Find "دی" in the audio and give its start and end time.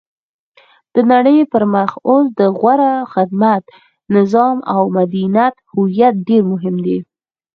6.85-6.97